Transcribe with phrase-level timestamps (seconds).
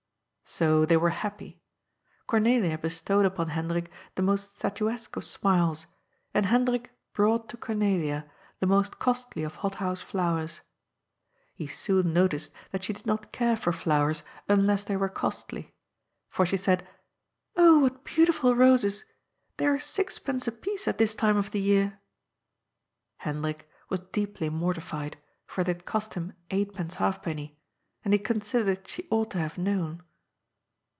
[0.45, 1.61] So they were happy.
[2.27, 5.85] Cornelia bestowed upon Hendrik the most statuesque of smiles,
[6.33, 8.29] and Hendrik brought to Cor nelia
[8.59, 10.59] the most costly of hothouse flowers.
[11.53, 15.73] He soon noticed that she did not care for flowers unless they were costly.
[16.27, 16.83] For she said:^^
[17.55, 19.05] Oh, what beautiful roses!
[19.55, 22.01] They are six pence apiece at this time of the year."
[23.19, 25.15] Hendrik was deeply mortified,
[25.45, 27.57] for they had cost him eightpence halfpenny,
[28.03, 30.03] and he considered she ought to have known.